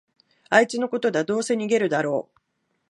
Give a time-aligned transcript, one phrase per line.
[0.49, 2.31] あいつのことだ、どうせ逃げるだろ